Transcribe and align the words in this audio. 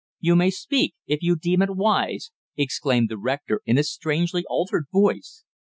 "You 0.19 0.35
may 0.35 0.49
speak 0.49 0.95
if 1.05 1.21
you 1.21 1.35
deem 1.35 1.61
it 1.61 1.75
wise," 1.75 2.31
exclaimed 2.57 3.09
the 3.09 3.19
rector 3.19 3.61
in 3.67 3.77
a 3.77 3.83
strangely 3.83 4.43
altered 4.49 4.85
voice. 4.91 5.43